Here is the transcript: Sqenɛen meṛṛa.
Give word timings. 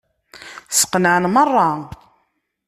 Sqenɛen 0.79 1.25
meṛṛa. 1.33 1.69